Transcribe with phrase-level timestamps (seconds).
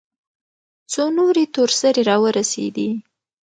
[0.91, 2.89] څو نورې تور سرې راورسېدې.